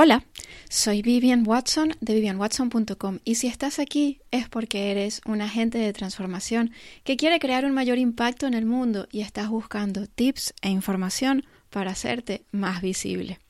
Hola, 0.00 0.24
soy 0.68 1.02
Vivian 1.02 1.42
Watson 1.44 1.92
de 2.00 2.14
vivianwatson.com 2.14 3.18
y 3.24 3.34
si 3.34 3.48
estás 3.48 3.80
aquí 3.80 4.20
es 4.30 4.48
porque 4.48 4.92
eres 4.92 5.20
un 5.26 5.40
agente 5.40 5.76
de 5.78 5.92
transformación 5.92 6.70
que 7.02 7.16
quiere 7.16 7.40
crear 7.40 7.64
un 7.64 7.72
mayor 7.72 7.98
impacto 7.98 8.46
en 8.46 8.54
el 8.54 8.64
mundo 8.64 9.08
y 9.10 9.22
estás 9.22 9.48
buscando 9.48 10.06
tips 10.06 10.54
e 10.62 10.68
información 10.68 11.44
para 11.68 11.90
hacerte 11.90 12.44
más 12.52 12.80
visible. 12.80 13.40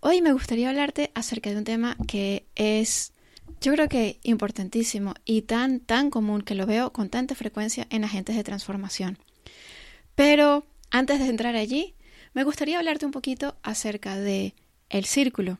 Hoy 0.00 0.22
me 0.22 0.32
gustaría 0.32 0.70
hablarte 0.70 1.10
acerca 1.14 1.50
de 1.50 1.58
un 1.58 1.64
tema 1.64 1.98
que 2.08 2.46
es 2.54 3.12
yo 3.60 3.74
creo 3.74 3.90
que 3.90 4.20
importantísimo 4.22 5.12
y 5.26 5.42
tan 5.42 5.80
tan 5.80 6.08
común 6.08 6.40
que 6.40 6.54
lo 6.54 6.64
veo 6.64 6.94
con 6.94 7.10
tanta 7.10 7.34
frecuencia 7.34 7.86
en 7.90 8.04
agentes 8.04 8.36
de 8.36 8.42
transformación. 8.42 9.18
Pero 10.14 10.64
antes 10.90 11.18
de 11.18 11.26
entrar 11.26 11.56
allí, 11.56 11.94
me 12.32 12.42
gustaría 12.42 12.78
hablarte 12.78 13.04
un 13.04 13.12
poquito 13.12 13.58
acerca 13.62 14.16
de 14.16 14.54
el 14.92 15.06
círculo. 15.06 15.58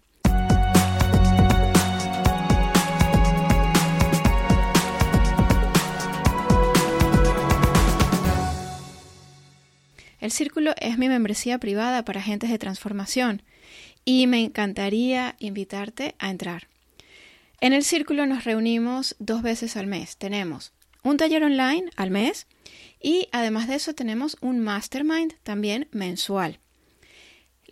El 10.20 10.30
Círculo 10.30 10.72
es 10.78 10.98
mi 10.98 11.08
membresía 11.08 11.58
privada 11.58 12.04
para 12.04 12.20
agentes 12.20 12.48
de 12.48 12.58
transformación 12.58 13.42
y 14.04 14.28
me 14.28 14.44
encantaría 14.44 15.34
invitarte 15.40 16.14
a 16.20 16.30
entrar. 16.30 16.68
En 17.60 17.72
el 17.72 17.82
Círculo 17.82 18.26
nos 18.26 18.44
reunimos 18.44 19.16
dos 19.18 19.42
veces 19.42 19.76
al 19.76 19.88
mes. 19.88 20.16
Tenemos 20.16 20.72
un 21.02 21.16
taller 21.16 21.42
online 21.42 21.90
al 21.96 22.10
mes 22.10 22.46
y 23.00 23.28
además 23.32 23.66
de 23.66 23.76
eso 23.76 23.94
tenemos 23.94 24.36
un 24.40 24.60
mastermind 24.60 25.34
también 25.42 25.88
mensual. 25.90 26.61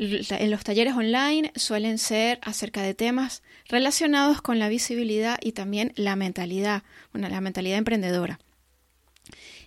En 0.00 0.50
los 0.50 0.64
talleres 0.64 0.95
online 0.95 1.52
suelen 1.56 1.98
ser 1.98 2.38
acerca 2.41 2.80
de 2.80 2.95
temas 2.95 3.42
relacionados 3.68 4.41
con 4.41 4.58
la 4.58 4.70
visibilidad 4.70 5.38
y 5.42 5.52
también 5.52 5.92
la 5.95 6.16
mentalidad, 6.16 6.84
la 7.12 7.41
mentalidad 7.42 7.77
emprendedora. 7.77 8.41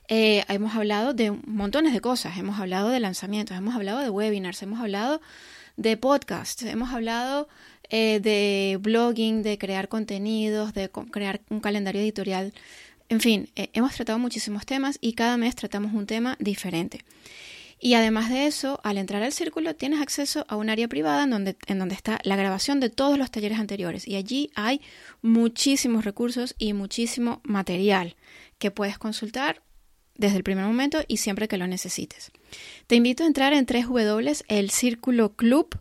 Eh, 0.08 0.44
hemos 0.50 0.76
hablado 0.76 1.14
de 1.14 1.30
montones 1.30 1.94
de 1.94 2.02
cosas, 2.02 2.36
hemos 2.40 2.60
hablado 2.60 2.90
de 2.90 3.00
lanzamientos, 3.00 3.56
hemos 3.56 3.76
hablado 3.76 4.00
de 4.00 4.10
webinars, 4.10 4.64
hemos 4.64 4.80
hablado 4.80 5.22
de 5.78 5.98
podcasts, 5.98 6.64
hemos 6.64 6.92
hablado 6.92 7.48
eh, 7.92 8.20
de 8.20 8.80
blogging, 8.82 9.44
de 9.44 9.60
crear 9.60 9.88
contenidos, 9.88 10.74
de 10.74 10.90
crear 10.90 11.42
un 11.50 11.60
calendario 11.60 12.02
editorial. 12.02 12.54
En 13.08 13.20
fin, 13.20 13.50
eh, 13.56 13.70
hemos 13.74 13.94
tratado 13.94 14.18
muchísimos 14.18 14.66
temas 14.66 14.98
y 15.00 15.14
cada 15.14 15.38
mes 15.38 15.56
tratamos 15.56 15.94
un 15.94 16.08
tema 16.08 16.38
diferente. 16.40 17.06
Y 17.80 17.96
además 17.96 18.30
de 18.30 18.48
eso, 18.48 18.80
al 18.84 18.98
entrar 18.98 19.24
al 19.24 19.34
círculo 19.34 19.76
tienes 19.76 20.02
acceso 20.02 20.46
a 20.48 20.56
un 20.56 20.70
área 20.70 20.88
privada 20.88 21.24
en 21.24 21.30
donde, 21.32 21.96
está 21.96 22.20
la 22.24 22.36
grabación 22.36 22.80
de 22.80 22.90
todos 22.90 23.18
los 23.18 23.32
talleres 23.32 23.60
anteriores. 23.60 24.08
Y 24.08 24.16
allí 24.16 24.52
hay 24.56 24.82
muchísimos 25.22 26.06
recursos 26.06 26.56
y 26.58 26.74
muchísimo 26.74 27.42
material 27.44 28.16
que 28.58 28.72
puedes 28.72 28.98
consultar 28.98 29.62
desde 30.16 30.38
el 30.38 30.44
primer 30.44 30.66
momento 30.66 31.04
y 31.08 31.18
siempre 31.18 31.48
que 31.48 31.58
lo 31.58 31.68
necesites. 31.68 32.32
Te 32.88 32.96
invito 32.96 33.24
a 33.24 33.28
entrar 33.28 33.54
en 33.54 33.66
3 33.66 33.88
W, 33.88 34.34
el 34.48 34.70
Círculo 34.70 35.36
Club, 35.36 35.78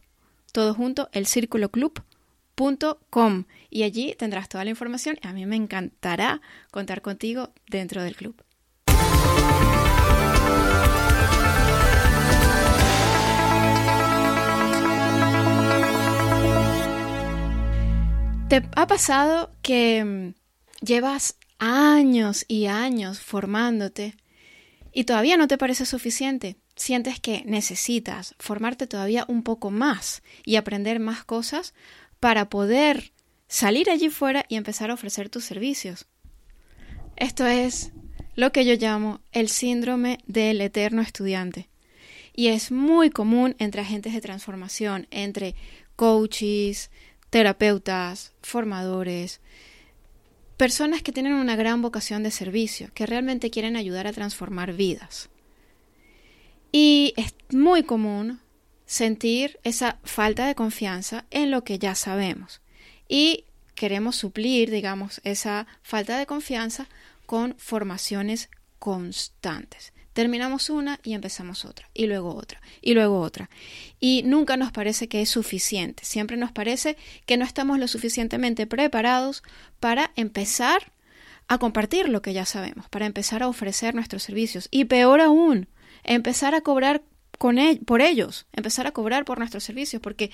todo 0.52 0.74
junto, 0.74 1.08
el 1.12 1.26
club.com 1.48 3.44
y 3.70 3.82
allí 3.84 4.14
tendrás 4.18 4.48
toda 4.48 4.64
la 4.64 4.70
información 4.70 5.18
a 5.22 5.32
mí 5.32 5.46
me 5.46 5.56
encantará 5.56 6.40
contar 6.70 7.02
contigo 7.02 7.52
dentro 7.68 8.02
del 8.02 8.16
club. 8.16 8.42
¿Te 18.52 18.62
ha 18.76 18.86
pasado 18.86 19.50
que 19.62 20.04
mm, 20.04 20.34
llevas 20.84 21.38
años 21.58 22.44
y 22.48 22.66
años 22.66 23.18
formándote 23.18 24.14
y 24.92 25.04
todavía 25.04 25.38
no 25.38 25.48
te 25.48 25.56
parece 25.56 25.86
suficiente? 25.86 26.56
Sientes 26.76 27.18
que 27.18 27.44
necesitas 27.46 28.34
formarte 28.38 28.86
todavía 28.86 29.24
un 29.26 29.42
poco 29.42 29.70
más 29.70 30.22
y 30.44 30.56
aprender 30.56 31.00
más 31.00 31.24
cosas 31.24 31.72
para 32.20 32.50
poder 32.50 33.14
salir 33.48 33.88
allí 33.88 34.10
fuera 34.10 34.44
y 34.50 34.56
empezar 34.56 34.90
a 34.90 34.94
ofrecer 34.94 35.30
tus 35.30 35.46
servicios. 35.46 36.04
Esto 37.16 37.46
es 37.46 37.92
lo 38.34 38.52
que 38.52 38.66
yo 38.66 38.74
llamo 38.74 39.22
el 39.32 39.48
síndrome 39.48 40.18
del 40.26 40.60
eterno 40.60 41.00
estudiante. 41.00 41.70
Y 42.34 42.48
es 42.48 42.70
muy 42.70 43.08
común 43.08 43.56
entre 43.58 43.80
agentes 43.80 44.12
de 44.12 44.20
transformación, 44.20 45.06
entre 45.10 45.54
coaches, 45.96 46.90
terapeutas, 47.32 48.32
formadores, 48.42 49.40
personas 50.58 51.00
que 51.00 51.12
tienen 51.12 51.32
una 51.32 51.56
gran 51.56 51.80
vocación 51.80 52.22
de 52.22 52.30
servicio, 52.30 52.90
que 52.92 53.06
realmente 53.06 53.50
quieren 53.50 53.74
ayudar 53.74 54.06
a 54.06 54.12
transformar 54.12 54.74
vidas. 54.74 55.30
Y 56.72 57.14
es 57.16 57.34
muy 57.50 57.84
común 57.84 58.40
sentir 58.84 59.58
esa 59.64 59.98
falta 60.04 60.46
de 60.46 60.54
confianza 60.54 61.24
en 61.30 61.50
lo 61.50 61.64
que 61.64 61.78
ya 61.78 61.94
sabemos. 61.94 62.60
Y 63.08 63.46
queremos 63.74 64.16
suplir, 64.16 64.70
digamos, 64.70 65.22
esa 65.24 65.66
falta 65.82 66.18
de 66.18 66.26
confianza 66.26 66.86
con 67.24 67.54
formaciones 67.56 68.50
constantes. 68.78 69.91
Terminamos 70.12 70.70
una 70.70 71.00
y 71.02 71.14
empezamos 71.14 71.64
otra, 71.64 71.88
y 71.94 72.06
luego 72.06 72.34
otra, 72.34 72.60
y 72.80 72.94
luego 72.94 73.20
otra. 73.20 73.48
Y 73.98 74.22
nunca 74.24 74.56
nos 74.56 74.72
parece 74.72 75.08
que 75.08 75.22
es 75.22 75.30
suficiente, 75.30 76.04
siempre 76.04 76.36
nos 76.36 76.52
parece 76.52 76.96
que 77.26 77.36
no 77.36 77.44
estamos 77.44 77.78
lo 77.78 77.88
suficientemente 77.88 78.66
preparados 78.66 79.42
para 79.80 80.12
empezar 80.16 80.92
a 81.48 81.58
compartir 81.58 82.08
lo 82.08 82.22
que 82.22 82.32
ya 82.32 82.46
sabemos, 82.46 82.88
para 82.88 83.06
empezar 83.06 83.42
a 83.42 83.48
ofrecer 83.48 83.94
nuestros 83.94 84.22
servicios. 84.22 84.68
Y 84.70 84.84
peor 84.84 85.20
aún, 85.20 85.68
empezar 86.04 86.54
a 86.54 86.60
cobrar 86.60 87.02
con 87.38 87.56
por 87.86 88.02
ellos, 88.02 88.46
empezar 88.52 88.86
a 88.86 88.92
cobrar 88.92 89.24
por 89.24 89.38
nuestros 89.38 89.64
servicios, 89.64 90.00
porque 90.00 90.30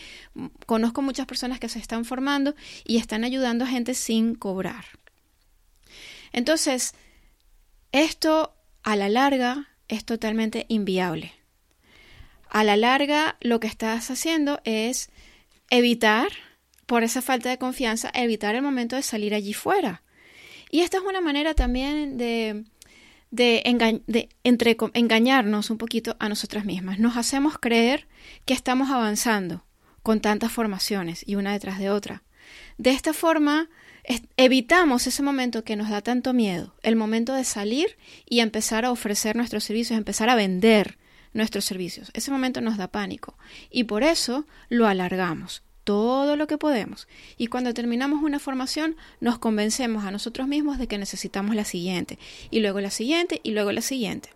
conozco 0.67 1.01
muchas 1.03 1.27
personas 1.27 1.59
que 1.59 1.69
se 1.69 1.79
están 1.79 2.05
formando 2.05 2.55
y 2.85 2.99
están 2.99 3.25
ayudando 3.25 3.65
a 3.65 3.69
gente 3.69 3.95
sin 3.95 4.35
cobrar. 4.35 4.85
Entonces, 6.33 6.93
esto 7.93 8.55
a 8.89 8.97
la 8.97 9.11
larga 9.11 9.69
es 9.89 10.07
totalmente 10.07 10.65
inviable. 10.71 11.35
A 12.49 12.65
la 12.65 12.79
larga 12.79 13.37
lo 13.43 13.61
que 13.61 13.67
estás 13.67 14.11
haciendo 14.11 14.63
es 14.65 15.11
evitar, 15.69 16.29
por 16.87 17.03
esa 17.03 17.21
falta 17.21 17.51
de 17.51 17.59
confianza, 17.59 18.11
evitar 18.15 18.55
el 18.55 18.63
momento 18.63 18.97
de 18.97 19.03
salir 19.03 19.35
allí 19.35 19.53
fuera. 19.53 20.03
Y 20.71 20.81
esta 20.81 20.97
es 20.97 21.03
una 21.03 21.21
manera 21.21 21.53
también 21.53 22.17
de, 22.17 22.65
de, 23.31 23.63
entre, 24.43 24.79
engañarnos 24.95 25.69
un 25.69 25.77
poquito 25.77 26.17
a 26.19 26.31
nosotras 26.31 26.65
mismas. 26.65 26.99
Nos 26.99 27.19
hacemos 27.19 27.59
creer 27.59 28.09
que 28.47 28.55
estamos 28.55 28.89
avanzando 28.89 29.67
con 30.03 30.23
tantas 30.23 30.51
formaciones 30.51 31.25
y 31.27 31.35
una 31.35 31.53
detrás 31.53 31.79
de 31.79 31.91
otra. 31.91 32.23
De 32.77 32.91
esta 32.91 33.13
forma, 33.13 33.69
evitamos 34.37 35.07
ese 35.07 35.23
momento 35.23 35.65
que 35.65 35.77
nos 35.77 35.91
da 35.91 36.01
tanto 36.01 36.33
miedo, 36.33 36.75
el 36.83 36.97
momento 36.97 37.35
de 37.35 37.45
salir 37.45 37.97
y 38.27 38.41
empezar 38.41 38.85
a 38.85 38.91
ofrecer 38.91 39.37
nuestros 39.37 39.65
servicios, 39.65 39.99
empezar 39.99 40.31
a 40.31 40.35
vender 40.35 40.99
nuestros 41.35 41.65
servicios. 41.65 42.11
Ese 42.15 42.31
momento 42.31 42.61
nos 42.61 42.77
da 42.77 42.89
pánico 42.89 43.37
y 43.71 43.85
por 43.85 44.03
eso 44.03 44.47
lo 44.69 44.87
alargamos 44.87 45.63
todo 45.85 46.37
lo 46.37 46.47
que 46.47 46.59
podemos. 46.59 47.09
Y 47.39 47.47
cuando 47.47 47.73
terminamos 47.73 48.23
una 48.23 48.39
formación, 48.39 48.97
nos 49.21 49.39
convencemos 49.39 50.05
a 50.05 50.11
nosotros 50.11 50.47
mismos 50.47 50.79
de 50.79 50.87
que 50.87 50.99
necesitamos 50.99 51.55
la 51.55 51.65
siguiente, 51.65 52.19
y 52.51 52.61
luego 52.61 52.83
la 52.83 52.91
siguiente, 52.91 53.41
y 53.43 53.53
luego 53.53 53.73
la 53.73 53.81
siguiente. 53.81 54.29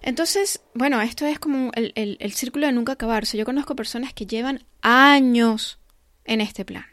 Entonces, 0.00 0.62
bueno, 0.74 1.00
esto 1.00 1.26
es 1.26 1.40
como 1.40 1.72
el, 1.74 1.92
el 1.96 2.32
círculo 2.34 2.66
de 2.66 2.72
nunca 2.72 2.92
acabarse. 2.92 3.36
Yo 3.36 3.44
conozco 3.44 3.74
personas 3.74 4.12
que 4.12 4.26
llevan 4.26 4.64
años 4.80 5.80
en 6.24 6.40
este 6.40 6.64
plan. 6.64 6.86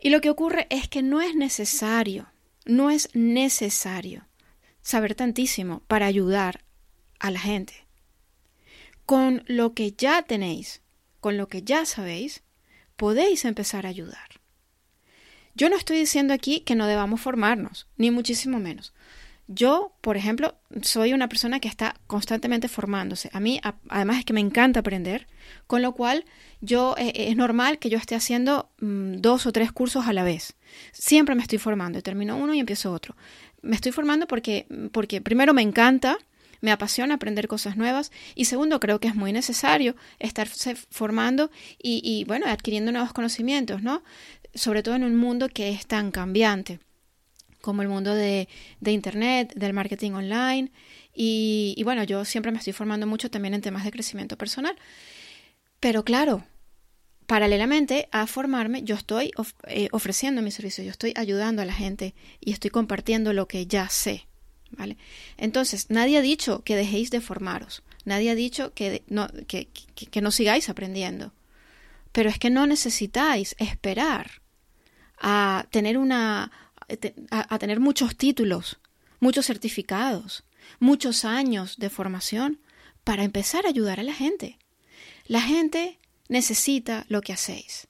Y 0.00 0.10
lo 0.10 0.20
que 0.20 0.30
ocurre 0.30 0.66
es 0.70 0.88
que 0.88 1.02
no 1.02 1.20
es 1.20 1.34
necesario, 1.34 2.28
no 2.64 2.90
es 2.90 3.08
necesario 3.14 4.26
saber 4.82 5.14
tantísimo 5.14 5.82
para 5.88 6.06
ayudar 6.06 6.64
a 7.18 7.30
la 7.30 7.40
gente. 7.40 7.86
Con 9.06 9.42
lo 9.46 9.74
que 9.74 9.92
ya 9.92 10.22
tenéis, 10.22 10.82
con 11.20 11.36
lo 11.36 11.48
que 11.48 11.62
ya 11.62 11.84
sabéis, 11.84 12.42
podéis 12.96 13.44
empezar 13.44 13.86
a 13.86 13.88
ayudar. 13.90 14.40
Yo 15.54 15.68
no 15.68 15.76
estoy 15.76 15.98
diciendo 15.98 16.34
aquí 16.34 16.60
que 16.60 16.76
no 16.76 16.86
debamos 16.86 17.20
formarnos, 17.20 17.88
ni 17.96 18.10
muchísimo 18.10 18.60
menos. 18.60 18.94
Yo, 19.50 19.94
por 20.02 20.18
ejemplo, 20.18 20.58
soy 20.82 21.14
una 21.14 21.30
persona 21.30 21.58
que 21.58 21.68
está 21.68 21.94
constantemente 22.06 22.68
formándose. 22.68 23.30
A 23.32 23.40
mí, 23.40 23.58
además, 23.88 24.18
es 24.18 24.26
que 24.26 24.34
me 24.34 24.40
encanta 24.40 24.80
aprender, 24.80 25.26
con 25.66 25.80
lo 25.80 25.92
cual 25.92 26.26
yo 26.60 26.94
eh, 26.98 27.08
eh, 27.08 27.30
es 27.30 27.36
normal 27.36 27.78
que 27.78 27.88
yo 27.88 27.96
esté 27.96 28.14
haciendo 28.14 28.68
mm, 28.80 29.16
dos 29.16 29.46
o 29.46 29.52
tres 29.52 29.72
cursos 29.72 30.06
a 30.06 30.12
la 30.12 30.22
vez. 30.22 30.54
Siempre 30.92 31.34
me 31.34 31.40
estoy 31.40 31.56
formando. 31.56 32.02
Termino 32.02 32.36
uno 32.36 32.52
y 32.52 32.60
empiezo 32.60 32.92
otro. 32.92 33.16
Me 33.62 33.74
estoy 33.74 33.90
formando 33.90 34.26
porque, 34.26 34.66
porque 34.92 35.22
primero 35.22 35.54
me 35.54 35.62
encanta, 35.62 36.18
me 36.60 36.70
apasiona 36.70 37.14
aprender 37.14 37.48
cosas 37.48 37.78
nuevas 37.78 38.12
y 38.34 38.44
segundo, 38.44 38.80
creo 38.80 39.00
que 39.00 39.08
es 39.08 39.14
muy 39.14 39.32
necesario 39.32 39.96
estarse 40.18 40.74
formando 40.74 41.50
y, 41.82 42.02
y 42.04 42.24
bueno, 42.24 42.46
adquiriendo 42.46 42.92
nuevos 42.92 43.14
conocimientos, 43.14 43.82
¿no? 43.82 44.02
Sobre 44.54 44.82
todo 44.82 44.94
en 44.94 45.04
un 45.04 45.16
mundo 45.16 45.48
que 45.48 45.70
es 45.70 45.86
tan 45.86 46.10
cambiante 46.10 46.80
como 47.60 47.82
el 47.82 47.88
mundo 47.88 48.14
de, 48.14 48.48
de 48.80 48.92
Internet, 48.92 49.52
del 49.54 49.72
marketing 49.72 50.12
online 50.12 50.70
y, 51.20 51.82
bueno, 51.82 52.04
yo 52.04 52.24
siempre 52.24 52.52
me 52.52 52.58
estoy 52.58 52.72
formando 52.72 53.04
mucho 53.04 53.28
también 53.28 53.52
en 53.52 53.60
temas 53.60 53.82
de 53.82 53.90
crecimiento 53.90 54.38
personal. 54.38 54.76
Pero 55.80 56.04
claro, 56.04 56.44
paralelamente 57.26 58.08
a 58.12 58.28
formarme, 58.28 58.84
yo 58.84 58.94
estoy 58.94 59.32
eh, 59.66 59.88
ofreciendo 59.90 60.42
mi 60.42 60.52
servicio, 60.52 60.84
yo 60.84 60.92
estoy 60.92 61.14
ayudando 61.16 61.60
a 61.60 61.64
la 61.64 61.72
gente 61.72 62.14
y 62.38 62.52
estoy 62.52 62.70
compartiendo 62.70 63.32
lo 63.32 63.48
que 63.48 63.66
ya 63.66 63.88
sé. 63.88 64.28
¿Vale? 64.70 64.96
Entonces, 65.38 65.90
nadie 65.90 66.18
ha 66.18 66.22
dicho 66.22 66.62
que 66.62 66.76
dejéis 66.76 67.10
de 67.10 67.20
formaros, 67.20 67.82
nadie 68.04 68.30
ha 68.30 68.34
dicho 68.36 68.74
que 68.74 69.02
no, 69.08 69.26
que, 69.48 69.66
que, 69.66 70.20
no 70.20 70.30
sigáis 70.30 70.68
aprendiendo, 70.68 71.32
pero 72.12 72.28
es 72.28 72.38
que 72.38 72.50
no 72.50 72.66
necesitáis 72.66 73.56
esperar 73.58 74.42
a 75.18 75.66
tener 75.70 75.96
una 75.96 76.52
a, 77.30 77.54
a 77.54 77.58
tener 77.58 77.80
muchos 77.80 78.16
títulos, 78.16 78.78
muchos 79.20 79.46
certificados, 79.46 80.44
muchos 80.78 81.24
años 81.24 81.76
de 81.78 81.90
formación 81.90 82.60
para 83.04 83.24
empezar 83.24 83.66
a 83.66 83.70
ayudar 83.70 84.00
a 84.00 84.04
la 84.04 84.14
gente. 84.14 84.58
La 85.26 85.40
gente 85.40 85.98
necesita 86.28 87.04
lo 87.08 87.20
que 87.20 87.32
hacéis. 87.32 87.88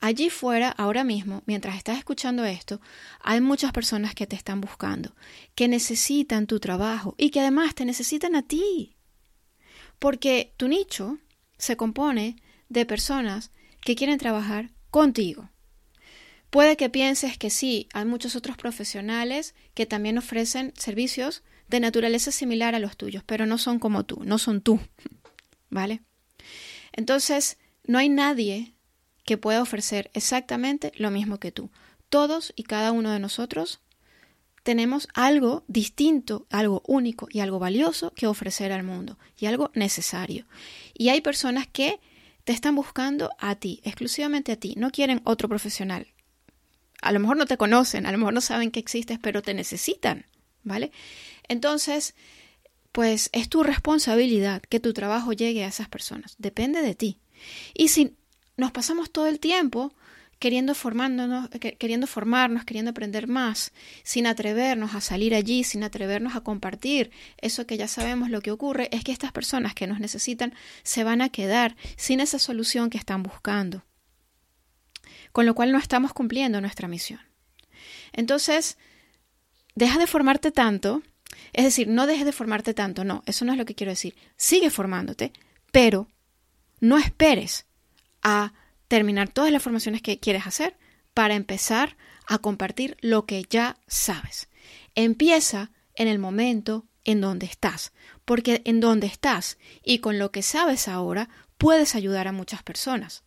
Allí 0.00 0.30
fuera, 0.30 0.70
ahora 0.70 1.02
mismo, 1.02 1.42
mientras 1.46 1.76
estás 1.76 1.98
escuchando 1.98 2.44
esto, 2.44 2.80
hay 3.20 3.40
muchas 3.40 3.72
personas 3.72 4.14
que 4.14 4.26
te 4.26 4.36
están 4.36 4.60
buscando, 4.60 5.14
que 5.56 5.66
necesitan 5.66 6.46
tu 6.46 6.60
trabajo 6.60 7.14
y 7.18 7.30
que 7.30 7.40
además 7.40 7.74
te 7.74 7.84
necesitan 7.84 8.36
a 8.36 8.42
ti. 8.42 8.96
Porque 9.98 10.54
tu 10.56 10.68
nicho 10.68 11.18
se 11.56 11.76
compone 11.76 12.36
de 12.68 12.86
personas 12.86 13.50
que 13.80 13.96
quieren 13.96 14.18
trabajar 14.18 14.70
contigo. 14.90 15.50
Puede 16.50 16.76
que 16.76 16.88
pienses 16.88 17.36
que 17.36 17.50
sí, 17.50 17.88
hay 17.92 18.04
muchos 18.04 18.36
otros 18.36 18.56
profesionales 18.56 19.54
que 19.74 19.86
también 19.86 20.16
ofrecen 20.16 20.72
servicios 20.76 21.42
de 21.68 21.80
naturaleza 21.80 22.32
similar 22.32 22.74
a 22.74 22.78
los 22.78 22.96
tuyos, 22.96 23.22
pero 23.24 23.44
no 23.44 23.58
son 23.58 23.78
como 23.78 24.04
tú, 24.04 24.22
no 24.24 24.38
son 24.38 24.62
tú. 24.62 24.80
¿Vale? 25.70 26.02
Entonces, 26.92 27.58
no 27.84 27.98
hay 27.98 28.08
nadie 28.08 28.74
que 29.24 29.36
pueda 29.36 29.60
ofrecer 29.60 30.10
exactamente 30.14 30.92
lo 30.96 31.10
mismo 31.10 31.38
que 31.38 31.52
tú. 31.52 31.70
Todos 32.08 32.54
y 32.56 32.62
cada 32.62 32.92
uno 32.92 33.10
de 33.10 33.18
nosotros 33.18 33.80
tenemos 34.62 35.08
algo 35.14 35.64
distinto, 35.68 36.46
algo 36.50 36.82
único 36.86 37.28
y 37.30 37.40
algo 37.40 37.58
valioso 37.58 38.12
que 38.14 38.26
ofrecer 38.26 38.72
al 38.72 38.82
mundo 38.82 39.18
y 39.38 39.46
algo 39.46 39.70
necesario. 39.74 40.46
Y 40.94 41.10
hay 41.10 41.20
personas 41.20 41.66
que 41.66 42.00
te 42.44 42.52
están 42.52 42.74
buscando 42.74 43.30
a 43.38 43.54
ti, 43.56 43.80
exclusivamente 43.84 44.52
a 44.52 44.56
ti, 44.56 44.74
no 44.78 44.90
quieren 44.90 45.20
otro 45.24 45.48
profesional. 45.48 46.06
A 47.02 47.12
lo 47.12 47.20
mejor 47.20 47.36
no 47.36 47.46
te 47.46 47.56
conocen, 47.56 48.06
a 48.06 48.12
lo 48.12 48.18
mejor 48.18 48.34
no 48.34 48.40
saben 48.40 48.70
que 48.70 48.80
existes, 48.80 49.18
pero 49.20 49.42
te 49.42 49.54
necesitan, 49.54 50.26
¿vale? 50.62 50.90
Entonces, 51.48 52.14
pues 52.92 53.30
es 53.32 53.48
tu 53.48 53.62
responsabilidad 53.62 54.62
que 54.62 54.80
tu 54.80 54.92
trabajo 54.92 55.32
llegue 55.32 55.64
a 55.64 55.68
esas 55.68 55.88
personas. 55.88 56.34
Depende 56.38 56.82
de 56.82 56.94
ti. 56.94 57.20
Y 57.74 57.88
si 57.88 58.16
nos 58.56 58.72
pasamos 58.72 59.10
todo 59.10 59.26
el 59.26 59.38
tiempo 59.38 59.94
queriendo 60.38 60.74
formándonos, 60.74 61.48
queriendo 61.78 62.06
formarnos, 62.06 62.64
queriendo 62.64 62.90
aprender 62.90 63.26
más, 63.26 63.72
sin 64.04 64.26
atrevernos 64.26 64.94
a 64.94 65.00
salir 65.00 65.34
allí, 65.34 65.64
sin 65.64 65.82
atrevernos 65.82 66.36
a 66.36 66.42
compartir 66.42 67.10
eso 67.38 67.66
que 67.66 67.76
ya 67.76 67.88
sabemos 67.88 68.30
lo 68.30 68.40
que 68.40 68.52
ocurre, 68.52 68.88
es 68.92 69.04
que 69.04 69.12
estas 69.12 69.32
personas 69.32 69.74
que 69.74 69.86
nos 69.86 70.00
necesitan 70.00 70.54
se 70.82 71.04
van 71.04 71.22
a 71.22 71.28
quedar 71.28 71.76
sin 71.96 72.20
esa 72.20 72.38
solución 72.38 72.90
que 72.90 72.98
están 72.98 73.22
buscando. 73.22 73.84
Con 75.32 75.46
lo 75.46 75.54
cual 75.54 75.72
no 75.72 75.78
estamos 75.78 76.12
cumpliendo 76.12 76.60
nuestra 76.60 76.88
misión. 76.88 77.20
Entonces, 78.12 78.78
deja 79.74 79.98
de 79.98 80.06
formarte 80.06 80.50
tanto 80.50 81.02
es 81.52 81.64
decir, 81.64 81.88
no 81.88 82.06
dejes 82.06 82.24
de 82.24 82.32
formarte 82.32 82.74
tanto, 82.74 83.04
no, 83.04 83.22
eso 83.26 83.44
no 83.44 83.52
es 83.52 83.58
lo 83.58 83.64
que 83.64 83.74
quiero 83.74 83.92
decir. 83.92 84.14
Sigue 84.36 84.70
formándote, 84.70 85.32
pero 85.72 86.08
no 86.80 86.98
esperes 86.98 87.66
a 88.22 88.52
terminar 88.88 89.28
todas 89.28 89.52
las 89.52 89.62
formaciones 89.62 90.02
que 90.02 90.18
quieres 90.18 90.46
hacer 90.46 90.76
para 91.14 91.34
empezar 91.34 91.96
a 92.26 92.38
compartir 92.38 92.96
lo 93.00 93.26
que 93.26 93.44
ya 93.48 93.76
sabes. 93.86 94.48
Empieza 94.94 95.70
en 95.94 96.08
el 96.08 96.18
momento 96.18 96.86
en 97.04 97.20
donde 97.20 97.46
estás, 97.46 97.92
porque 98.24 98.62
en 98.64 98.80
donde 98.80 99.06
estás 99.06 99.58
y 99.82 99.98
con 99.98 100.18
lo 100.18 100.30
que 100.30 100.42
sabes 100.42 100.88
ahora 100.88 101.28
puedes 101.56 101.94
ayudar 101.94 102.28
a 102.28 102.32
muchas 102.32 102.62
personas. 102.62 103.24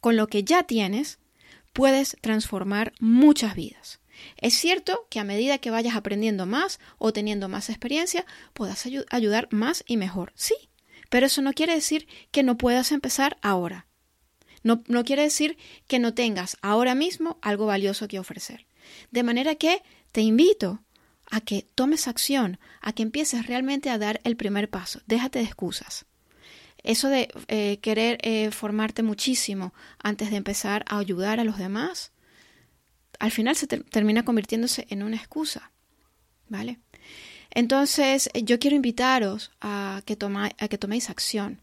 Con 0.00 0.16
lo 0.16 0.26
que 0.28 0.44
ya 0.44 0.62
tienes, 0.62 1.18
puedes 1.72 2.16
transformar 2.20 2.92
muchas 3.00 3.54
vidas. 3.54 4.00
Es 4.36 4.54
cierto 4.54 5.06
que 5.10 5.20
a 5.20 5.24
medida 5.24 5.58
que 5.58 5.70
vayas 5.70 5.96
aprendiendo 5.96 6.46
más 6.46 6.80
o 6.98 7.12
teniendo 7.12 7.48
más 7.48 7.70
experiencia, 7.70 8.26
puedas 8.52 8.86
ayudar 9.10 9.48
más 9.50 9.84
y 9.86 9.96
mejor. 9.96 10.32
Sí, 10.34 10.54
pero 11.08 11.26
eso 11.26 11.42
no 11.42 11.52
quiere 11.52 11.74
decir 11.74 12.06
que 12.30 12.42
no 12.42 12.58
puedas 12.58 12.92
empezar 12.92 13.38
ahora. 13.42 13.86
No, 14.62 14.82
no 14.88 15.04
quiere 15.04 15.22
decir 15.22 15.56
que 15.86 15.98
no 15.98 16.12
tengas 16.12 16.58
ahora 16.60 16.94
mismo 16.94 17.38
algo 17.40 17.66
valioso 17.66 18.08
que 18.08 18.18
ofrecer. 18.18 18.66
De 19.10 19.22
manera 19.22 19.54
que 19.54 19.82
te 20.12 20.20
invito 20.20 20.82
a 21.30 21.40
que 21.40 21.62
tomes 21.74 22.08
acción, 22.08 22.58
a 22.80 22.92
que 22.92 23.02
empieces 23.02 23.46
realmente 23.46 23.88
a 23.88 23.98
dar 23.98 24.20
el 24.24 24.36
primer 24.36 24.68
paso. 24.68 25.00
Déjate 25.06 25.38
de 25.38 25.46
excusas. 25.46 26.06
Eso 26.82 27.08
de 27.08 27.28
eh, 27.48 27.78
querer 27.78 28.18
eh, 28.22 28.50
formarte 28.50 29.02
muchísimo 29.02 29.74
antes 30.02 30.30
de 30.30 30.36
empezar 30.36 30.84
a 30.88 30.98
ayudar 30.98 31.40
a 31.40 31.44
los 31.44 31.58
demás, 31.58 32.12
al 33.18 33.30
final 33.30 33.54
se 33.54 33.66
termina 33.66 34.24
convirtiéndose 34.24 34.86
en 34.88 35.02
una 35.02 35.16
excusa, 35.16 35.72
¿vale? 36.48 36.78
Entonces, 37.50 38.30
yo 38.34 38.58
quiero 38.58 38.76
invitaros 38.76 39.50
a 39.60 40.02
que, 40.06 40.16
a 40.58 40.68
que 40.68 40.78
toméis 40.78 41.10
acción, 41.10 41.60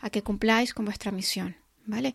a 0.00 0.10
que 0.10 0.22
cumpláis 0.22 0.74
con 0.74 0.84
vuestra 0.84 1.12
misión, 1.12 1.56
¿vale? 1.86 2.14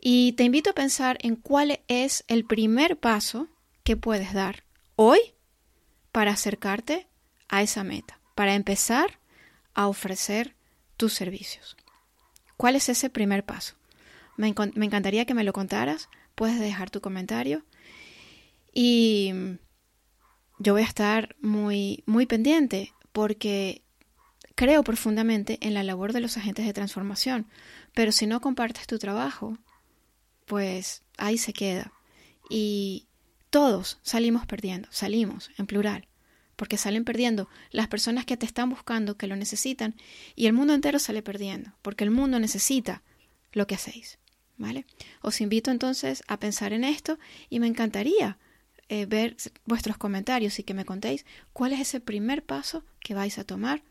Y 0.00 0.32
te 0.32 0.44
invito 0.44 0.70
a 0.70 0.74
pensar 0.74 1.18
en 1.20 1.36
cuál 1.36 1.80
es 1.86 2.24
el 2.28 2.44
primer 2.44 2.98
paso 2.98 3.48
que 3.84 3.96
puedes 3.96 4.32
dar 4.32 4.64
hoy 4.96 5.20
para 6.10 6.32
acercarte 6.32 7.06
a 7.48 7.62
esa 7.62 7.84
meta, 7.84 8.18
para 8.34 8.54
empezar 8.54 9.20
a 9.74 9.86
ofrecer 9.86 10.54
tus 10.96 11.12
servicios. 11.12 11.76
¿Cuál 12.62 12.76
es 12.76 12.88
ese 12.88 13.10
primer 13.10 13.44
paso? 13.44 13.74
Me, 14.36 14.46
encantaría 14.46 15.24
que 15.24 15.34
me 15.34 15.42
lo 15.42 15.52
contaras. 15.52 16.08
Puedes 16.36 16.60
dejar 16.60 16.90
tu 16.90 17.00
comentario 17.00 17.64
y 18.72 19.32
yo 20.60 20.72
voy 20.72 20.82
a 20.82 20.86
estar 20.86 21.34
muy, 21.40 22.04
muy 22.06 22.26
pendiente 22.26 22.92
porque 23.10 23.82
creo 24.54 24.84
profundamente 24.84 25.58
en 25.60 25.74
la 25.74 25.82
labor 25.82 26.12
de 26.12 26.20
los 26.20 26.36
agentes 26.36 26.64
de 26.64 26.72
transformación, 26.72 27.48
pero 27.94 28.12
si 28.12 28.28
no 28.28 28.40
compartes 28.40 28.86
tu 28.86 28.96
trabajo, 29.00 29.58
pues 30.46 31.02
ahí 31.18 31.38
se 31.38 31.52
queda. 31.52 31.92
Y 32.48 33.08
todos 33.50 33.98
salimos 34.02 34.46
perdiendo, 34.46 34.86
salimos 34.92 35.50
en 35.58 35.66
plural, 35.66 36.06
porque 36.62 36.78
salen 36.78 37.04
perdiendo 37.04 37.48
las 37.72 37.88
personas 37.88 38.24
que 38.24 38.36
te 38.36 38.46
están 38.46 38.70
buscando, 38.70 39.16
que 39.16 39.26
lo 39.26 39.34
necesitan, 39.34 39.96
y 40.36 40.46
el 40.46 40.52
mundo 40.52 40.74
entero 40.74 41.00
sale 41.00 41.20
perdiendo, 41.20 41.72
porque 41.82 42.04
el 42.04 42.12
mundo 42.12 42.38
necesita 42.38 43.02
lo 43.50 43.66
que 43.66 43.74
hacéis. 43.74 44.20
¿Vale? 44.58 44.86
Os 45.22 45.40
invito 45.40 45.72
entonces 45.72 46.22
a 46.28 46.38
pensar 46.38 46.72
en 46.72 46.84
esto 46.84 47.18
y 47.50 47.58
me 47.58 47.66
encantaría 47.66 48.38
eh, 48.88 49.06
ver 49.06 49.36
vuestros 49.64 49.96
comentarios 49.96 50.60
y 50.60 50.62
que 50.62 50.72
me 50.72 50.84
contéis 50.84 51.26
cuál 51.52 51.72
es 51.72 51.80
ese 51.80 51.98
primer 51.98 52.44
paso 52.44 52.84
que 53.00 53.14
vais 53.14 53.38
a 53.38 53.44
tomar 53.44 53.82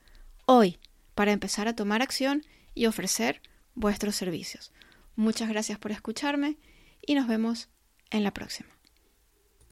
hoy 0.46 0.80
para 1.14 1.34
empezar 1.34 1.68
a 1.68 1.76
tomar 1.76 2.02
acción 2.02 2.46
y 2.74 2.86
ofrecer 2.86 3.42
vuestros 3.76 4.16
servicios. 4.16 4.72
Muchas 5.18 5.50
gracias 5.50 5.78
por 5.78 5.92
escucharme 5.92 6.56
y 7.06 7.16
nos 7.16 7.28
vemos 7.28 7.68
en 8.12 8.24
la 8.24 8.32
próxima. 8.32 8.70